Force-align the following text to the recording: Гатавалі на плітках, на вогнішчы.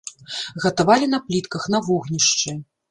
Гатавалі 0.63 1.11
на 1.13 1.21
плітках, 1.29 1.71
на 1.77 1.85
вогнішчы. 1.91 2.61